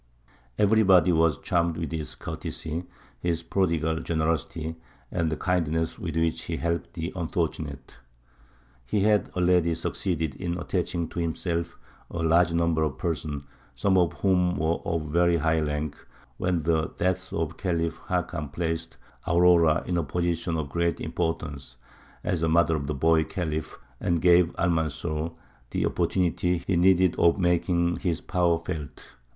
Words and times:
Everybody 0.57 1.11
was 1.11 1.37
charmed 1.37 1.77
with 1.77 1.91
his 1.91 2.15
courtesy, 2.15 2.85
his 3.19 3.43
prodigal 3.43 3.99
generosity, 3.99 4.77
and 5.11 5.31
the 5.31 5.37
kindness 5.37 5.99
with 5.99 6.15
which 6.15 6.41
he 6.45 6.57
helped 6.57 6.93
the 6.95 7.13
unfortunate. 7.15 7.97
He 8.83 9.01
had 9.01 9.29
already 9.35 9.75
succeeded 9.75 10.33
in 10.37 10.57
attaching 10.57 11.07
to 11.09 11.19
himself 11.19 11.77
a 12.09 12.17
large 12.23 12.51
number 12.51 12.81
of 12.81 12.97
persons, 12.97 13.43
some 13.75 13.95
of 13.95 14.13
whom 14.13 14.57
were 14.57 14.79
of 14.83 15.11
very 15.11 15.37
high 15.37 15.59
rank, 15.61 15.95
when 16.37 16.63
the 16.63 16.87
death 16.97 17.31
of 17.31 17.49
the 17.49 17.53
Khalif 17.53 17.99
Hakam 18.07 18.51
placed 18.51 18.97
Aurora 19.27 19.83
in 19.85 19.97
a 19.97 20.03
position 20.03 20.57
of 20.57 20.69
great 20.69 20.99
importance, 20.99 21.77
as 22.23 22.41
mother 22.41 22.75
of 22.75 22.87
the 22.87 22.95
boy 22.95 23.23
Khalif, 23.23 23.77
and 23.99 24.19
gave 24.19 24.51
Almanzor 24.55 25.33
the 25.69 25.85
opportunity 25.85 26.57
he 26.65 26.75
needed 26.75 27.15
of 27.19 27.37
making 27.37 27.97
his 27.97 28.19
power 28.19 28.57
felt. 28.57 29.13